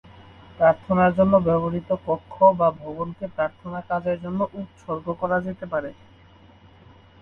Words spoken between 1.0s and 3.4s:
জন্য ব্যবহৃত কক্ষ বা ভবনকে